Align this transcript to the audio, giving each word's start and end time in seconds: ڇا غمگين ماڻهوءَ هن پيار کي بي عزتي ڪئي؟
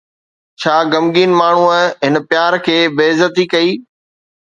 ڇا 0.61 0.75
غمگين 0.91 1.31
ماڻهوءَ 1.39 1.79
هن 2.05 2.15
پيار 2.29 2.53
کي 2.65 2.77
بي 2.95 3.05
عزتي 3.13 3.45
ڪئي؟ 3.53 3.69